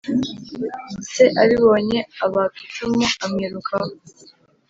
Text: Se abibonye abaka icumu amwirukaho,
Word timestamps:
Se 1.11 1.25
abibonye 1.41 1.99
abaka 2.25 2.57
icumu 2.65 3.05
amwirukaho, 3.25 3.91